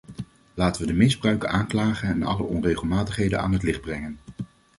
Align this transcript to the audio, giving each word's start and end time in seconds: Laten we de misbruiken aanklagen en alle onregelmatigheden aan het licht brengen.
Laten 0.53 0.81
we 0.81 0.87
de 0.87 0.93
misbruiken 0.93 1.49
aanklagen 1.49 2.07
en 2.09 2.23
alle 2.23 2.43
onregelmatigheden 2.43 3.39
aan 3.41 3.53
het 3.53 3.63
licht 3.63 3.81
brengen. 3.81 4.19